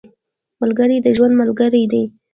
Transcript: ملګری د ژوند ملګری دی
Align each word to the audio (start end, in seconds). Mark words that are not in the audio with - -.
ملګری 0.61 0.97
د 1.01 1.07
ژوند 1.15 1.33
ملګری 1.41 1.83
دی 1.91 2.03